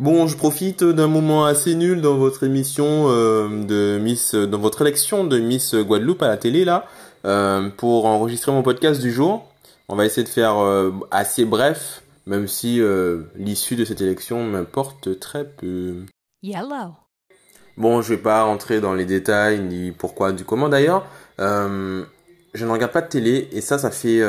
[0.00, 4.82] Bon, je profite d'un moment assez nul dans votre émission euh, de Miss, dans votre
[4.82, 6.86] élection de Miss Guadeloupe à la télé là,
[7.24, 9.52] euh, pour enregistrer mon podcast du jour.
[9.88, 12.80] On va essayer de faire euh, assez bref, même si
[13.34, 16.04] l'issue de cette élection m'importe très peu.
[16.44, 16.94] Yellow.
[17.76, 21.06] Bon, je vais pas rentrer dans les détails ni pourquoi du comment d'ailleurs.
[21.40, 22.04] je
[22.54, 24.22] ne regarde pas de télé et ça, ça fait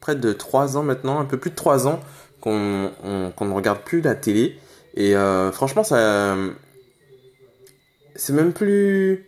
[0.00, 2.00] près de trois ans maintenant, un peu plus de trois ans
[2.44, 4.58] qu'on ne regarde plus la télé.
[4.94, 6.36] Et euh, franchement, ça.
[8.16, 9.26] C'est même plus.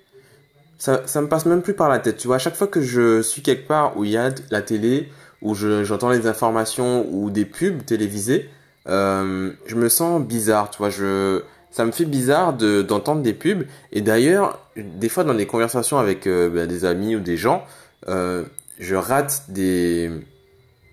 [0.78, 2.18] Ça, ça me passe même plus par la tête.
[2.18, 4.60] Tu vois, à chaque fois que je suis quelque part où il y a la
[4.60, 5.08] télé,
[5.40, 8.50] où j'entends les informations ou des pubs télévisées,
[8.86, 10.70] euh, je me sens bizarre.
[10.70, 11.42] Tu vois, je.
[11.70, 13.64] Ça me fait bizarre d'entendre des pubs.
[13.92, 17.64] Et d'ailleurs, des fois dans des conversations avec euh, bah, des amis ou des gens,
[18.06, 20.10] je rate des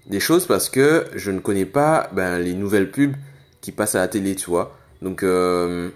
[0.07, 3.15] des choses parce que je ne connais pas ben, les nouvelles pubs
[3.61, 4.75] qui passent à la télé, tu vois.
[5.01, 5.89] Donc, euh,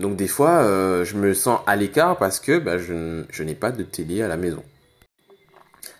[0.00, 3.54] donc des fois, euh, je me sens à l'écart parce que ben, je, je n'ai
[3.54, 4.62] pas de télé à la maison.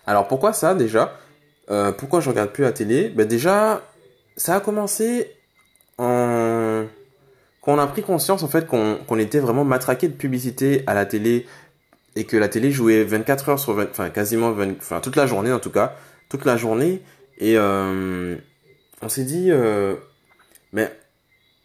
[0.05, 1.17] Alors pourquoi ça déjà?
[1.69, 3.09] Euh, Pourquoi je regarde plus la télé?
[3.09, 3.81] Ben, Déjà,
[4.37, 5.31] ça a commencé
[5.97, 6.85] en...
[7.61, 11.05] quand on a pris conscience en fait qu'on était vraiment matraqué de publicité à la
[11.05, 11.45] télé
[12.15, 15.25] et que la télé jouait 24 heures sur 20, enfin quasiment 20, enfin toute la
[15.27, 15.95] journée en tout cas,
[16.29, 17.01] toute la journée.
[17.39, 18.35] Et euh,
[19.01, 19.95] on s'est dit, euh,
[20.73, 20.91] mais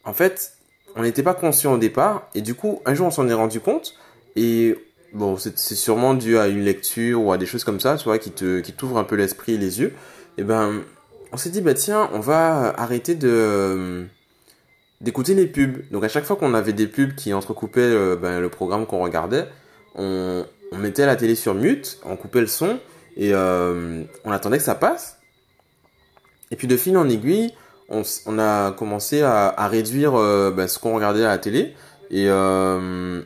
[0.03, 0.53] en fait,
[0.95, 2.29] on n'était pas conscient au départ.
[2.35, 3.95] Et du coup, un jour, on s'en est rendu compte.
[4.35, 4.75] Et
[5.13, 8.19] bon, c'est sûrement dû à une lecture ou à des choses comme ça, tu vois,
[8.19, 9.93] qui te, qui t'ouvre un peu l'esprit et les yeux.
[10.37, 10.83] Et ben,
[11.31, 14.05] on s'est dit, bah tiens, on va arrêter de
[15.01, 15.81] d'écouter les pubs.
[15.91, 19.03] Donc à chaque fois qu'on avait des pubs qui entrecoupaient euh, ben, le programme qu'on
[19.03, 19.47] regardait,
[19.95, 22.79] on, on mettait la télé sur mute, on coupait le son
[23.17, 25.19] et euh, on attendait que ça passe.
[26.51, 27.51] Et puis de fil en aiguille,
[27.89, 31.75] on, a commencé à, réduire euh, bah, ce qu'on regardait à la télé.
[32.09, 33.21] Et, euh,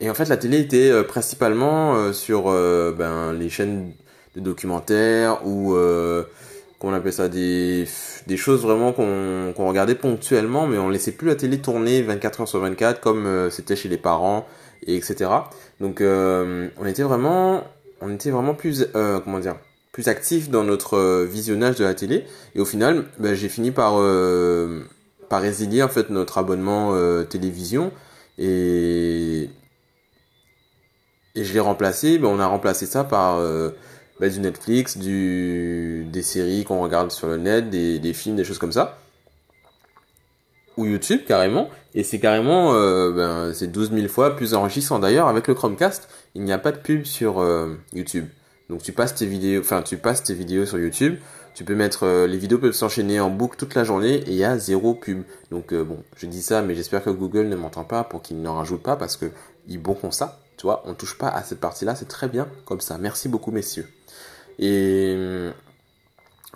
[0.00, 3.92] et en fait, la télé était principalement sur ben, les chaînes
[4.34, 5.76] de documentaires ou
[6.78, 7.86] qu'on appelle ça des,
[8.26, 12.42] des choses vraiment qu'on qu'on regardait ponctuellement, mais on laissait plus la télé tourner 24
[12.42, 14.46] heures sur 24 comme c'était chez les parents
[14.86, 15.30] et etc.
[15.80, 17.62] Donc on était vraiment
[18.04, 19.56] on était vraiment plus, euh, comment dire,
[19.92, 22.24] plus actif dans notre euh, visionnage de la télé.
[22.54, 24.82] Et au final, ben, j'ai fini par, euh,
[25.28, 26.94] par résilier en fait notre abonnement
[27.24, 27.92] télévision
[28.38, 29.48] et
[31.36, 32.18] et je l'ai remplacé.
[32.18, 33.38] Ben, on a remplacé ça par
[34.20, 38.44] ben, du Netflix, du des séries qu'on regarde sur le net, des, des films, des
[38.44, 38.98] choses comme ça
[40.76, 44.98] ou YouTube carrément, et c'est carrément euh, ben, c'est 12 000 fois plus enrichissant.
[44.98, 48.26] D'ailleurs, avec le Chromecast, il n'y a pas de pub sur euh, YouTube.
[48.68, 51.16] Donc tu passes tes vidéos, enfin tu passes tes vidéos sur YouTube,
[51.54, 54.34] tu peux mettre euh, les vidéos peuvent s'enchaîner en boucle toute la journée et il
[54.34, 55.22] y a zéro pub.
[55.50, 58.56] Donc bon, je dis ça, mais j'espère que Google ne m'entend pas pour qu'il n'en
[58.56, 59.26] rajoute pas parce que
[59.68, 60.40] ils bon ça.
[60.56, 62.96] Tu vois, on touche pas à cette partie-là, c'est très bien comme ça.
[62.98, 63.86] Merci beaucoup messieurs.
[64.58, 65.50] Et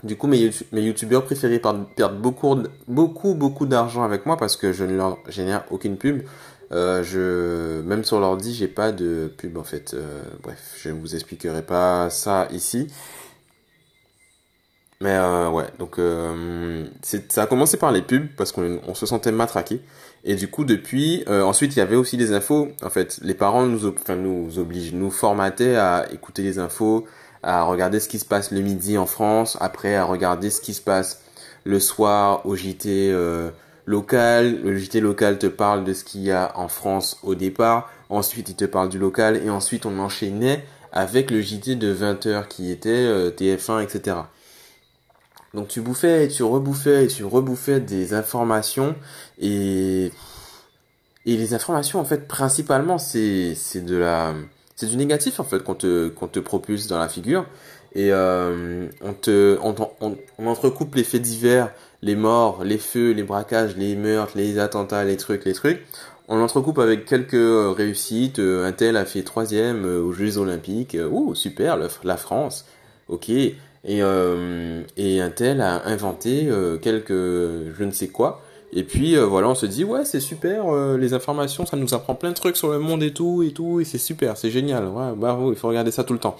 [0.02, 4.96] du coup, mes, youtubeurs préférés perdent beaucoup, beaucoup, d'argent avec moi parce que je ne
[4.96, 6.22] leur génère aucune pub.
[6.70, 9.94] Euh, je, même sur l'ordi, j'ai pas de pub en fait.
[9.94, 12.88] Euh, bref, je ne vous expliquerai pas ça ici.
[15.00, 16.00] Mais euh, ouais, donc
[17.30, 19.80] ça a commencé par les pubs parce qu'on on se sentait matraqué.
[20.24, 22.68] Et du coup, depuis, ensuite, il y avait aussi des infos.
[22.82, 27.06] En fait, les parents nous, nous obligent, nous formataient à écouter les infos,
[27.42, 30.74] à regarder ce qui se passe le midi en France, après à regarder ce qui
[30.74, 31.22] se passe
[31.64, 33.50] le soir au JT euh,
[33.86, 34.60] local.
[34.62, 38.48] Le JT local te parle de ce qu'il y a en France au départ, ensuite
[38.48, 42.70] il te parle du local et ensuite on enchaînait avec le JT de 20h qui
[42.70, 44.16] était euh, TF1, etc.
[45.54, 48.94] Donc tu bouffais et tu rebouffais et tu rebouffais des informations
[49.38, 50.12] et
[51.26, 54.34] et les informations en fait principalement c'est c'est de la
[54.78, 57.46] c'est du négatif en fait qu'on te qu'on te propulse dans la figure
[57.96, 63.10] et euh, on te on, on, on, entrecoupe les faits divers, les morts, les feux,
[63.10, 65.84] les braquages, les meurtres, les attentats, les trucs, les trucs.
[66.28, 68.38] On l'entrecoupe avec quelques euh, réussites.
[68.38, 70.96] Euh, un tel a fait troisième aux Jeux Olympiques.
[71.10, 72.64] Ouh super, la France.
[73.08, 73.30] Ok.
[73.30, 73.56] Et
[73.88, 76.48] et un tel a inventé
[76.82, 78.42] quelques je ne sais quoi.
[78.72, 81.94] Et puis euh, voilà, on se dit ouais c'est super, euh, les informations, ça nous
[81.94, 84.50] apprend plein de trucs sur le monde et tout et tout, et c'est super, c'est
[84.50, 86.36] génial, ouais, bravo, il faut regarder ça tout le temps.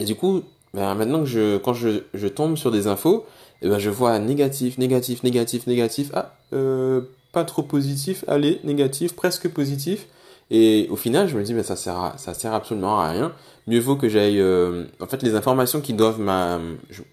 [0.00, 0.42] Et du coup,
[0.74, 3.24] ben, maintenant que je, quand je, tombe sur des infos,
[3.62, 7.02] et eh ben je vois négatif, négatif, négatif, négatif, ah, euh,
[7.32, 10.06] pas trop positif, allez, négatif, presque positif.
[10.50, 13.32] Et au final, je me dis, ben, ça sert ça sert absolument à rien.
[13.68, 16.58] Mieux vaut que j'aille, en fait, les informations qui doivent ma,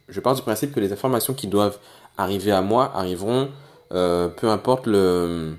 [0.08, 1.78] je pars du principe que les informations qui doivent
[2.18, 3.50] arriver à moi arriveront,
[3.92, 5.54] euh, peu importe le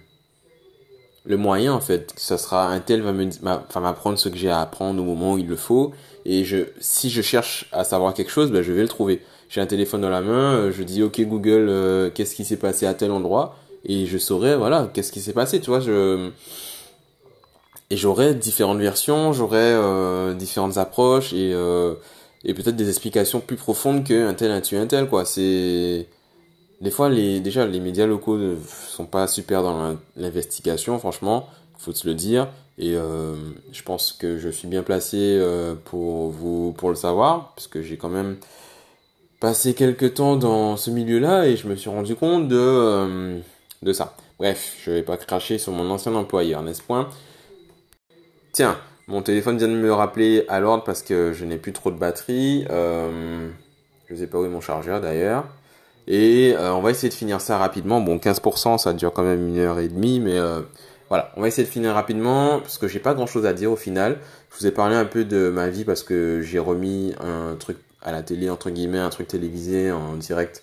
[1.25, 2.13] le moyen en fait.
[2.17, 5.35] Ça sera un tel va me enfin m'apprendre ce que j'ai à apprendre au moment
[5.35, 5.93] où il le faut.
[6.25, 9.23] Et je si je cherche à savoir quelque chose, ben je vais le trouver.
[9.49, 12.57] J'ai un téléphone dans la main, euh, je dis ok Google, euh, qu'est-ce qui s'est
[12.59, 15.61] passé à tel endroit et je saurai voilà qu'est-ce qui s'est passé.
[15.61, 16.31] Tu vois je
[17.91, 21.95] et j'aurai différentes versions, j'aurai euh, différentes approches et euh,
[22.45, 25.25] et peut-être des explications plus profondes qu'un tel un tué un tel quoi.
[25.25, 26.07] C'est
[26.81, 28.57] des fois les déjà les médias locaux ne
[28.89, 31.49] sont pas super dans l'investigation franchement,
[31.79, 32.49] faut se le dire
[32.79, 33.35] et euh,
[33.73, 37.83] je pense que je suis bien placé euh, pour vous pour le savoir parce que
[37.83, 38.37] j'ai quand même
[39.41, 43.41] passé quelques temps dans ce milieu-là et je me suis rendu compte de euh,
[43.93, 44.17] ça.
[44.39, 47.09] Bref, je vais pas cracher sur mon ancien employeur, n'est-ce point?
[48.53, 48.79] Tiens,
[49.09, 51.99] mon téléphone vient de me rappeler à l'ordre parce que je n'ai plus trop de
[51.99, 52.65] batterie.
[52.69, 55.47] Je sais pas où est mon chargeur d'ailleurs.
[56.09, 58.01] Et euh, on va essayer de finir ça rapidement.
[58.01, 60.63] Bon, 15%, ça dure quand même une heure et demie, mais euh,
[61.11, 63.71] voilà, on va essayer de finir rapidement parce que j'ai pas grand chose à dire
[63.71, 64.19] au final.
[64.51, 67.77] Je vous ai parlé un peu de ma vie parce que j'ai remis un truc
[68.03, 70.63] à la télé, entre guillemets, un truc télévisé en direct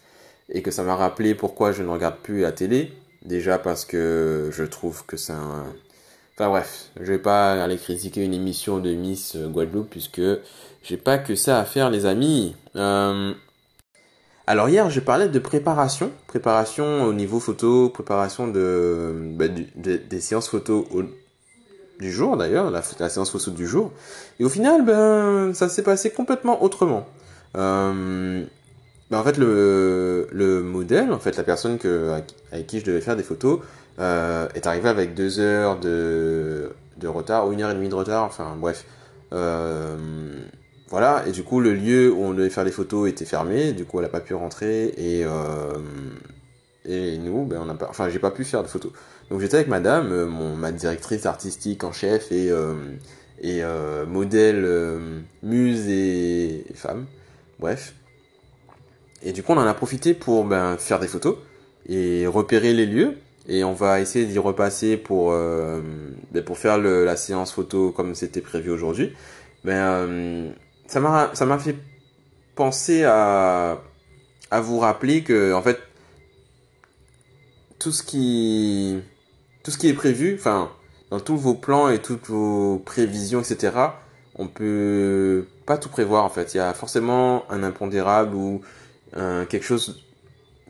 [0.50, 2.92] et que ça m'a rappelé pourquoi je ne regarde plus la télé.
[3.24, 5.66] Déjà parce que je trouve que c'est un
[6.38, 10.22] Enfin bref, je vais pas aller critiquer une émission de Miss Guadeloupe puisque
[10.84, 12.56] j'ai pas que ça à faire les amis.
[12.76, 13.34] Euh...
[14.48, 20.50] Alors hier, je parlais de préparation, préparation au niveau photo, préparation de, bah, des séances
[20.50, 20.88] photo
[22.00, 23.92] du jour d'ailleurs, la, séance photo du jour.
[24.40, 27.08] Et au final, ben ça s'est passé complètement autrement.
[27.58, 28.44] Euh,
[29.10, 31.80] ben, en fait, le, le modèle, en fait, la personne
[32.52, 33.60] avec qui je devais faire des photos,
[34.00, 37.96] euh, est arrivé avec deux heures de, de retard, ou une heure et demie de
[37.96, 38.86] retard, enfin bref.
[39.34, 39.98] Euh,
[40.96, 43.84] voilà, et du coup le lieu où on devait faire les photos était fermé, du
[43.84, 45.74] coup elle n'a pas pu rentrer, et, euh,
[46.86, 48.94] et nous, ben, on a pas, enfin j'ai pas pu faire de photos.
[49.30, 52.76] Donc j'étais avec madame, euh, mon, ma directrice artistique en chef et, euh,
[53.42, 53.62] et
[54.08, 54.66] modèle
[55.44, 57.08] muse et, femme,
[57.60, 57.94] bref.
[59.22, 61.36] Et du coup on en a profité pour ben, faire des photos
[61.90, 63.16] et repérer les lieux
[63.50, 68.16] et on va essayer d'y repasser pour ben pour faire le, la séance photo comme
[68.16, 69.12] c'était prévu aujourd'hui.
[69.66, 70.56] Ben
[70.88, 71.76] ça m'a ça m'a fait
[72.56, 73.82] penser à
[74.52, 75.80] à vous rappeler que en fait
[77.80, 79.00] tout ce qui
[79.64, 80.72] tout ce qui est prévu, enfin
[81.12, 83.72] dans tous vos plans et toutes vos prévisions, etc.
[84.38, 86.54] On peut pas tout prévoir en fait.
[86.54, 88.62] Il y a forcément un impondérable ou
[89.14, 90.04] quelque chose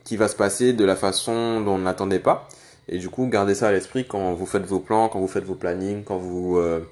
[0.06, 2.48] qui va se passer de la façon dont on n'attendait pas.
[2.88, 5.44] Et du coup, gardez ça à l'esprit quand vous faites vos plans, quand vous faites
[5.44, 6.88] vos plannings, quand vous euh,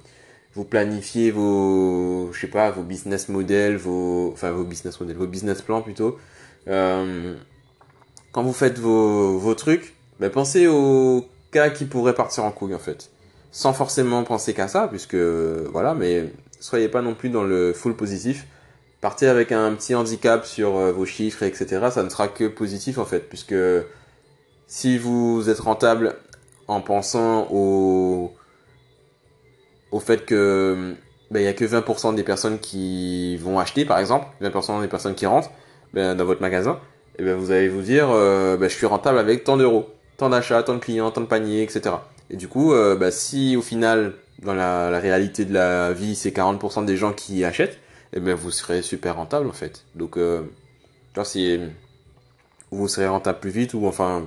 [0.55, 5.27] vous planifiez vos, je sais pas, vos business models, vos, enfin vos business models, vos
[5.27, 6.17] business plans plutôt.
[6.67, 7.35] Euh,
[8.31, 12.75] quand vous faites vos, vos trucs, ben pensez aux cas qui pourraient partir en couille
[12.75, 13.09] en fait,
[13.51, 17.95] sans forcément penser qu'à ça, puisque voilà, mais soyez pas non plus dans le full
[17.95, 18.47] positif.
[19.01, 21.87] Partez avec un petit handicap sur euh, vos chiffres, etc.
[21.91, 23.55] Ça ne sera que positif en fait, puisque
[24.67, 26.15] si vous êtes rentable
[26.67, 28.33] en pensant au,
[29.93, 30.95] au fait que
[31.29, 34.87] ben, il y a que 20% des personnes qui vont acheter, par exemple, 20% des
[34.87, 35.51] personnes qui rentrent
[35.93, 36.79] ben, dans votre magasin,
[37.19, 40.29] et ben, vous allez vous dire, euh, ben, je suis rentable avec tant d'euros, tant
[40.29, 41.95] d'achats, tant de clients, tant de paniers, etc.
[42.31, 46.31] Et du coup, euh, ben, si au final, dans la, réalité de la vie, c'est
[46.31, 47.77] 40% des gens qui achètent,
[48.13, 49.85] et ben, vous serez super rentable en fait.
[49.93, 50.41] Donc, euh,
[51.23, 51.59] si
[52.71, 54.25] vous serez rentable plus vite ou enfin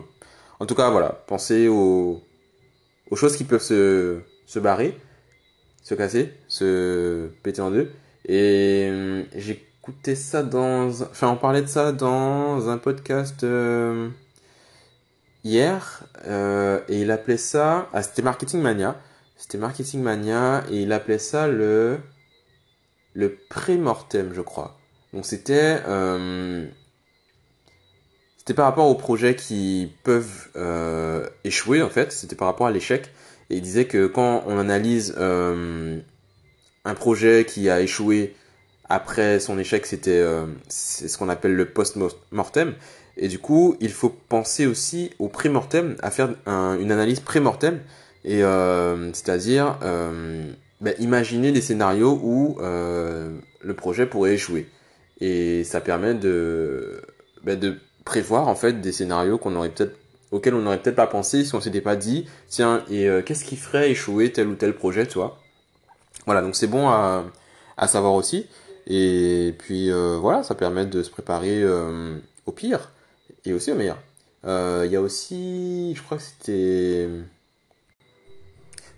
[0.60, 2.22] en tout cas, voilà, pensez aux,
[3.16, 4.96] choses qui peuvent se barrer,
[5.86, 7.92] se casser, se péter en deux.
[8.24, 10.88] Et euh, j'écoutais ça dans...
[10.88, 14.08] Enfin, on parlait de ça dans un podcast euh,
[15.44, 16.02] hier.
[16.26, 17.88] Euh, et il appelait ça...
[17.92, 19.00] Ah, c'était Marketing Mania.
[19.36, 20.64] C'était Marketing Mania.
[20.72, 22.00] Et il appelait ça le...
[23.14, 24.76] Le pré-mortem, je crois.
[25.12, 25.76] Donc c'était...
[28.38, 30.48] C'était par rapport aux projets qui peuvent
[31.44, 33.08] échouer en fait, c'était par rapport à l'échec.
[33.50, 35.98] Et il disait que quand on analyse euh,
[36.84, 38.34] un projet qui a échoué
[38.88, 42.74] après son échec, c'était euh, c'est ce qu'on appelle le post-mortem.
[43.16, 47.80] Et du coup, il faut penser aussi au pré-mortem, à faire un, une analyse pré-mortem,
[48.24, 49.78] et euh, c'est-à-dire
[50.80, 54.68] ben, imaginer des scénarios où le projet pourrait échouer.
[55.20, 57.00] Et ça permet de,
[57.42, 59.96] ben, de prévoir en fait des scénarios qu'on aurait peut-être
[60.32, 63.44] auxquels on n'aurait peut-être pas pensé si on s'était pas dit tiens et euh, qu'est-ce
[63.44, 65.38] qui ferait échouer tel ou tel projet tu vois.
[66.24, 67.24] Voilà donc c'est bon à,
[67.76, 68.46] à savoir aussi.
[68.86, 72.16] Et puis euh, voilà ça permet de se préparer euh,
[72.46, 72.92] au pire
[73.44, 73.98] et aussi au meilleur.
[74.44, 77.08] Il y a aussi, je crois que c'était...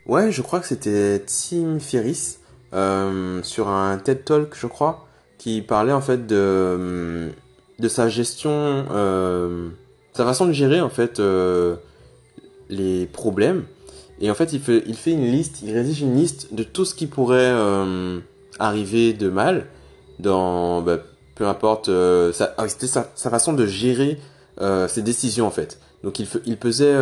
[0.05, 5.09] Ouais, je crois que c'était Tim Ferriss sur un TED Talk, je crois,
[5.39, 7.31] qui parlait en fait de,
[7.89, 8.85] sa gestion,
[10.19, 11.77] sa façon de gérer en fait euh,
[12.69, 13.65] les problèmes.
[14.21, 16.85] Et en fait, il fait, il fait une liste, il rédige une liste de tout
[16.85, 17.55] ce qui pourrait
[18.59, 19.67] arriver de mal
[20.19, 20.99] dans, bah,
[21.37, 24.19] peu importe, sa, ah, c'était sa, façon de gérer
[24.89, 25.79] ses décisions en fait.
[26.03, 26.97] Donc il, il pesait,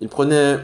[0.00, 0.58] il prenait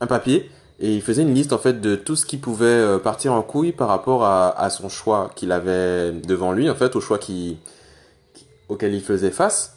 [0.00, 2.98] un papier et il faisait une liste en fait de tout ce qui pouvait euh,
[2.98, 6.96] partir en couille par rapport à, à son choix qu'il avait devant lui en fait
[6.96, 7.56] au choix qui,
[8.68, 9.75] auquel il faisait face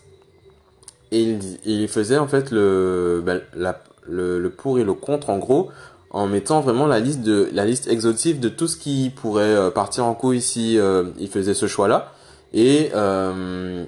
[1.12, 3.24] et il, faisait en fait le,
[3.56, 5.70] la, le, le pour et le contre en gros
[6.12, 9.70] en mettant vraiment la liste de la liste exhaustive de tout ce qui pourrait euh,
[9.70, 12.14] partir en couille si euh, il faisait ce choix là
[12.54, 13.86] et euh,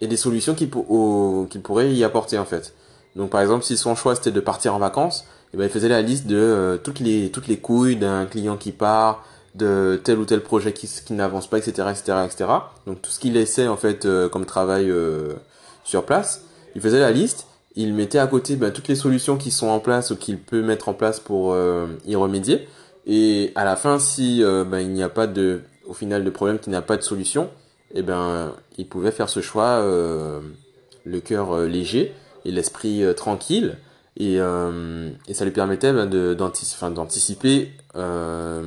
[0.00, 2.74] et des solutions qu'il pourrait y apporter en fait
[3.16, 5.88] donc par exemple si son choix c'était de partir en vacances et ben, il faisait
[5.88, 10.26] la liste de toutes les toutes les couilles d'un client qui part, de tel ou
[10.26, 12.50] tel projet qui, qui n'avance pas, etc., etc., etc.
[12.86, 14.92] Donc tout ce qu'il laissait en fait comme travail
[15.84, 16.42] sur place,
[16.78, 19.80] il faisait la liste, il mettait à côté ben, toutes les solutions qui sont en
[19.80, 21.56] place ou qu'il peut mettre en place pour
[22.06, 22.68] y remédier.
[23.06, 26.58] Et à la fin, si ben, il n'y a pas de, au final, de problème,
[26.58, 27.50] qu'il n'y a pas de solution,
[27.94, 33.76] eh ben il pouvait faire ce choix, le cœur léger et l'esprit tranquille
[34.18, 38.62] et, euh, et ça lui permettait ben, d'anticiper euh,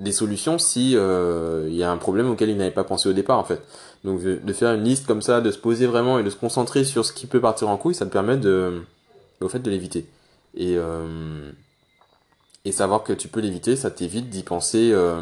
[0.00, 3.12] des solutions si euh, il y a un problème auquel il n'avait pas pensé au
[3.12, 3.62] départ en fait.
[4.02, 6.84] Donc de, faire une liste comme ça, de se poser vraiment et de se concentrer
[6.84, 8.82] sur ce qui peut partir en couille, ça te permet de,
[9.42, 10.06] au fait de l'éviter.
[10.56, 11.52] Et, euh,
[12.64, 15.20] et savoir que tu peux l'éviter, ça t'évite d'y penser euh,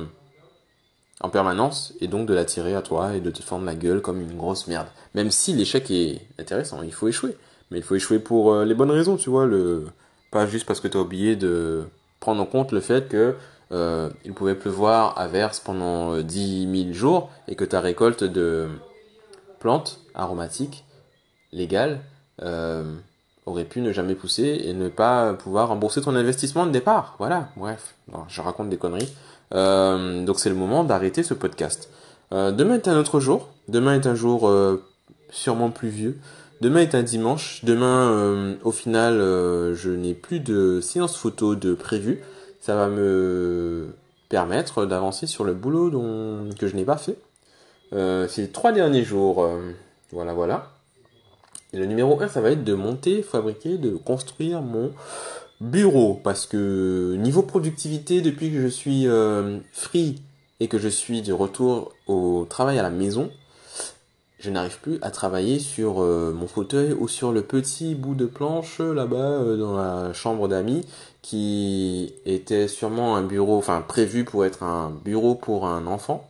[1.20, 4.20] en permanence et donc de l'attirer à toi et de te fendre la gueule comme
[4.20, 4.86] une grosse merde.
[5.14, 7.36] Même si l'échec est intéressant, il faut échouer.
[7.72, 9.44] Mais il faut échouer pour les bonnes raisons, tu vois.
[9.44, 9.86] Le...
[10.30, 11.84] Pas juste parce que tu as oublié de
[12.20, 13.34] prendre en compte le fait que
[13.70, 18.24] euh, il pouvait pleuvoir à verse pendant 10 euh, 000 jours et que ta récolte
[18.24, 18.68] de
[19.60, 20.84] plantes aromatiques
[21.52, 22.00] légales
[22.42, 22.94] euh,
[23.44, 27.16] aurait pu ne jamais pousser et ne pas pouvoir rembourser ton investissement de départ.
[27.18, 27.94] Voilà, bref,
[28.28, 29.12] je raconte des conneries.
[29.50, 31.90] Donc c'est le moment d'arrêter ce podcast.
[32.30, 33.48] Demain est un autre jour.
[33.68, 34.52] Demain est un jour
[35.30, 36.18] sûrement pluvieux.
[36.60, 37.64] Demain est un dimanche.
[37.64, 39.14] Demain, au final,
[39.74, 42.22] je n'ai plus de séance photo de prévu.
[42.68, 43.94] Ça va me
[44.28, 47.16] permettre d'avancer sur le boulot dont, que je n'ai pas fait.
[47.94, 49.48] Euh, les trois derniers jours.
[50.12, 50.70] voilà, voilà.
[51.72, 54.92] Et le numéro 1, ça va être de monter, fabriquer, de construire mon
[55.62, 56.20] bureau.
[56.22, 59.06] Parce que niveau productivité, depuis que je suis
[59.72, 60.20] free
[60.60, 63.30] et que je suis de retour au travail à la maison,
[64.38, 68.26] je n'arrive plus à travailler sur euh, mon fauteuil ou sur le petit bout de
[68.26, 70.86] planche là-bas euh, dans la chambre d'amis
[71.22, 76.28] qui était sûrement un bureau, enfin prévu pour être un bureau pour un enfant,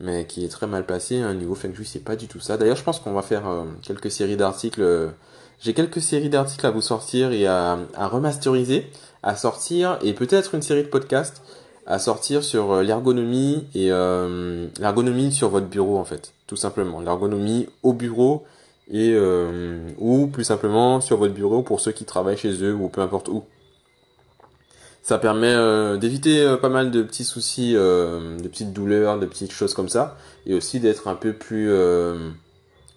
[0.00, 1.20] mais qui est très mal placé.
[1.20, 2.56] Un niveau feng shui, c'est pas du tout ça.
[2.56, 5.12] D'ailleurs, je pense qu'on va faire euh, quelques séries d'articles.
[5.60, 8.90] J'ai quelques séries d'articles à vous sortir et à remasteriser,
[9.22, 11.42] à sortir, et peut-être une série de podcasts
[11.90, 17.00] à sortir sur euh, l'ergonomie et euh, l'ergonomie sur votre bureau en fait, tout simplement.
[17.00, 18.44] L'ergonomie au bureau
[18.92, 22.88] et euh, ou plus simplement sur votre bureau pour ceux qui travaillent chez eux ou
[22.88, 23.42] peu importe où.
[25.02, 25.56] Ça permet
[25.98, 30.16] d'éviter pas mal de petits soucis, de petites douleurs, de petites choses comme ça,
[30.46, 31.72] et aussi d'être un peu plus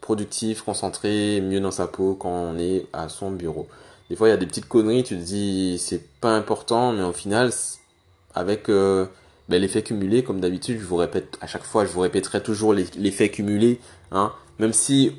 [0.02, 3.68] productif, concentré, mieux dans sa peau quand on est à son bureau.
[4.10, 7.04] Des fois, il y a des petites conneries, tu te dis c'est pas important, mais
[7.04, 7.52] au final,
[8.36, 9.06] avec euh,
[9.50, 12.74] ben, l'effet cumulé, comme d'habitude, je vous répète à chaque fois, je vous répéterai toujours
[12.74, 13.80] l'effet cumulé,
[14.12, 15.16] hein, même si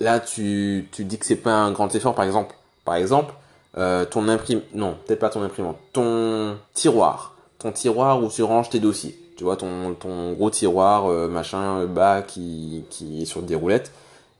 [0.00, 3.34] là tu, tu dis que c'est pas un grand effort, par exemple, par exemple,
[3.76, 8.70] euh, ton imprim, non, peut-être pas ton imprimante, ton tiroir, ton tiroir où tu ranges
[8.70, 13.42] tes dossiers, tu vois, ton, ton gros tiroir, euh, machin, bas, qui, qui est sur
[13.42, 13.92] des roulettes,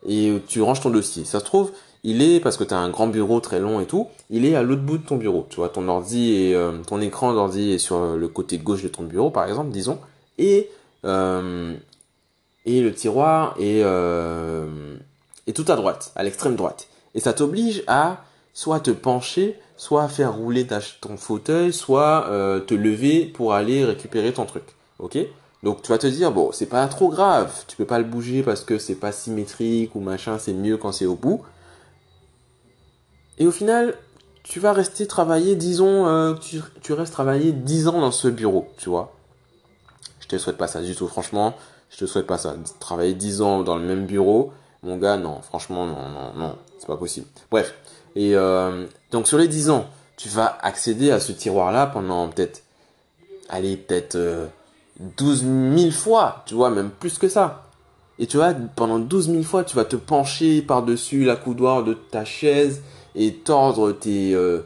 [0.07, 1.25] et tu ranges ton dossier.
[1.25, 1.73] Ça se trouve,
[2.05, 4.55] il est, parce que tu as un grand bureau très long et tout, il est
[4.55, 5.47] à l'autre bout de ton bureau.
[5.49, 8.89] Tu vois, ton ordi et euh, ton écran d'ordi est sur le côté gauche de
[8.89, 9.99] ton bureau, par exemple, disons,
[10.37, 10.71] et,
[11.07, 11.75] euh,
[12.67, 14.97] et le tiroir est, euh,
[15.47, 16.89] est tout à droite, à l'extrême droite.
[17.15, 20.67] Et ça t'oblige à soit te pencher, soit faire rouler
[21.01, 22.27] ton fauteuil, soit
[22.67, 24.65] te lever pour aller récupérer ton truc.
[24.99, 25.19] Ok?
[25.63, 28.43] Donc tu vas te dire bon c'est pas trop grave, tu peux pas le bouger
[28.43, 31.43] parce que c'est pas symétrique ou machin, c'est mieux quand c'est au bout.
[33.39, 33.95] Et au final,
[34.43, 38.89] tu vas rester travailler, disons, euh, tu, restes travailler 10 ans dans ce bureau, tu
[38.89, 39.13] vois.
[40.21, 41.55] Je te souhaite pas ça du tout, franchement.
[41.91, 42.55] Je te souhaite pas ça.
[42.81, 46.87] Travailler 10 ans dans le même bureau, Mon gars, non, franchement, non, non, non, c'est
[46.87, 47.27] pas possible.
[47.51, 47.75] Bref.
[48.17, 49.87] Et euh, donc sur les 10 ans,
[50.17, 52.63] tu vas accéder à ce tiroir-là pendant peut-être,
[53.49, 54.19] allez, peut-être
[55.01, 55.45] 12
[55.77, 57.65] 000 fois, tu vois, même plus que ça.
[58.19, 61.95] Et tu vois, pendant 12 000 fois, tu vas te pencher par-dessus la coudoir de
[61.95, 62.83] ta chaise
[63.15, 64.61] et tordre tes, euh,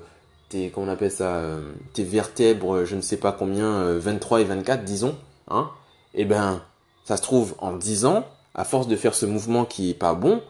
[0.49, 1.61] tes euh,
[1.93, 5.17] tes vertèbres, je ne sais pas combien, 23 et 24, disons,
[5.51, 5.71] hein.
[6.15, 6.63] Et ben,
[7.05, 10.15] ça se trouve, en 10 ans, à force de faire ce mouvement qui est pas
[10.15, 10.41] bon,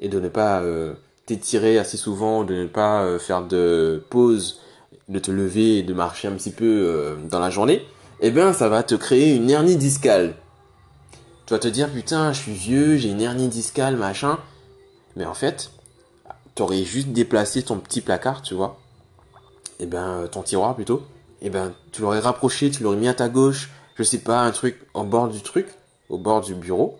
[0.00, 0.94] et de ne pas euh,
[1.26, 4.60] t'étirer assez souvent, de ne pas faire de pause,
[5.08, 7.84] de te lever et de marcher un petit peu dans la journée,
[8.20, 10.34] eh ben ça va te créer une hernie discale.
[11.46, 14.38] Tu vas te dire putain, je suis vieux, j'ai une hernie discale, machin.
[15.16, 15.70] Mais en fait,
[16.58, 18.80] tu aurais juste déplacé ton petit placard, tu vois.
[19.78, 21.06] Et eh ben ton tiroir plutôt.
[21.40, 24.40] Et eh ben tu l'aurais rapproché, tu l'aurais mis à ta gauche, je sais pas,
[24.40, 25.68] un truc au bord du truc,
[26.08, 26.98] au bord du bureau,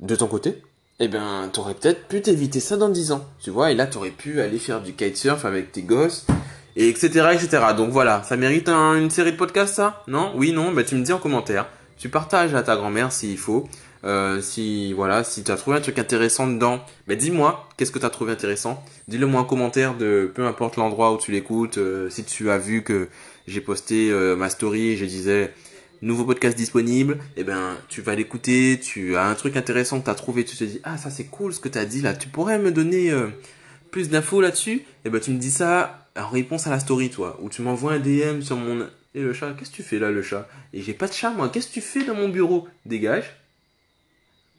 [0.00, 0.48] de ton côté.
[0.48, 0.60] Et
[1.00, 3.70] eh ben t'aurais peut-être pu t'éviter ça dans 10 ans, tu vois.
[3.70, 6.24] Et là t'aurais pu aller faire du kitesurf avec tes gosses
[6.74, 7.64] et etc etc.
[7.76, 10.02] Donc voilà, ça mérite une série de podcasts ça?
[10.06, 10.32] Non?
[10.36, 10.72] Oui non?
[10.72, 11.66] Bah tu me dis en commentaire.
[11.98, 13.68] Tu partages à ta grand-mère s'il faut.
[14.04, 17.98] Euh, si voilà, si tu as trouvé un truc intéressant dedans, bah dis-moi qu'est-ce que
[17.98, 18.82] tu as trouvé intéressant?
[19.08, 21.78] Dis-le moi en commentaire de peu importe l'endroit où tu l'écoutes.
[21.78, 23.08] Euh, si tu as vu que
[23.46, 25.54] j'ai posté euh, ma story je disais
[26.02, 30.10] nouveau podcast disponible, eh ben tu vas l'écouter, tu as un truc intéressant que tu
[30.10, 32.12] as trouvé, tu te dis ah ça c'est cool ce que tu as dit là,
[32.14, 33.10] tu pourrais me donner
[33.90, 34.82] plus d'infos là-dessus?
[35.06, 37.94] Eh ben tu me dis ça en réponse à la story, toi, ou tu m'envoies
[37.94, 38.86] un DM sur mon...
[39.14, 40.48] Et le chat, qu'est-ce que tu fais là, le chat?
[40.72, 42.68] Et j'ai pas de chat, moi, qu'est-ce que tu fais dans mon bureau?
[42.84, 43.43] Dégage.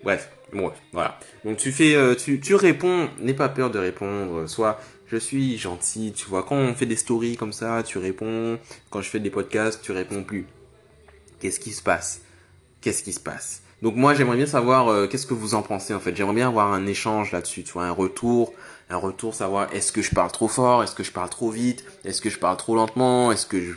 [0.06, 1.18] Bref, bon, voilà.
[1.44, 5.58] Donc tu fais, euh, tu, tu réponds, n'aie pas peur de répondre, soit je suis
[5.58, 8.60] gentil, tu vois, quand on fait des stories comme ça, tu réponds,
[8.92, 10.46] quand je fais des podcasts, tu réponds plus.
[11.40, 12.22] Qu'est-ce qui se passe?
[12.82, 13.64] Qu'est-ce qui se passe?
[13.82, 16.16] Donc moi j'aimerais bien savoir euh, qu'est-ce que vous en pensez en fait.
[16.16, 18.54] J'aimerais bien avoir un échange là-dessus, tu vois, un retour,
[18.92, 21.84] un retour, savoir est-ce que je parle trop fort, est-ce que je parle trop vite,
[22.04, 23.74] est-ce que je parle trop lentement, est-ce que je,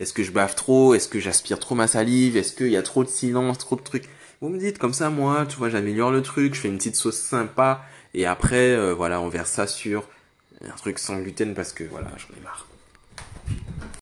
[0.00, 2.82] est-ce que je baffe trop, est-ce que j'aspire trop ma salive, est-ce qu'il y a
[2.82, 4.08] trop de silence, trop de trucs?
[4.40, 6.94] Vous me dites comme ça, moi, tu vois, j'améliore le truc, je fais une petite
[6.94, 10.08] sauce sympa, et après, euh, voilà, on verse ça sur
[10.64, 12.67] un truc sans gluten parce que voilà, j'en ai marre.